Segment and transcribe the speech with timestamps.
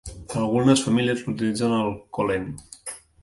[0.43, 2.67] Algunes famílies l'utilitzen al 'cholent'.